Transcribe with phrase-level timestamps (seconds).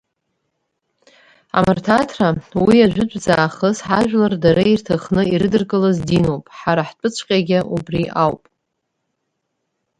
[1.57, 2.29] Амырҭаҭра,
[2.65, 8.43] уи ажәытәӡа аахыс ҳажәлар дара ирҭахны ирыдыркылаз динуп, ҳара ҳтәыҵәҟьагьы убри ауп…